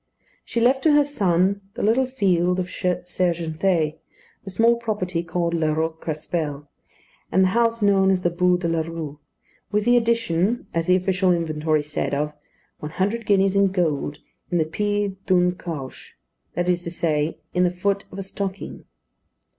She 0.43 0.59
left 0.59 0.81
to 0.81 0.93
her 0.93 1.03
son 1.03 1.61
the 1.75 1.83
little 1.83 2.07
field 2.07 2.59
of 2.59 2.65
Sergentée, 2.65 3.99
the 4.43 4.49
small 4.49 4.77
property 4.77 5.21
called 5.21 5.53
La 5.53 5.73
Roque 5.73 6.01
Crespel, 6.01 6.67
and 7.31 7.43
the 7.43 7.49
house 7.49 7.83
known 7.83 8.09
as 8.09 8.23
the 8.23 8.31
Bû 8.31 8.59
de 8.59 8.67
la 8.67 8.81
Rue; 8.81 9.19
with 9.71 9.85
the 9.85 9.95
addition, 9.97 10.65
as 10.73 10.87
the 10.87 10.95
official 10.95 11.31
inventory 11.31 11.83
said, 11.83 12.15
of 12.15 12.33
"one 12.79 12.93
hundred 12.93 13.27
guineas 13.27 13.55
in 13.55 13.67
gold 13.67 14.17
in 14.49 14.57
the 14.57 14.65
pid 14.65 15.23
d'une 15.27 15.53
cauche," 15.53 16.15
that 16.55 16.67
is 16.67 16.81
to 16.81 16.89
say, 16.89 17.37
in 17.53 17.63
the 17.63 17.69
foot 17.69 18.05
of 18.11 18.17
a 18.17 18.23
stocking. 18.23 18.85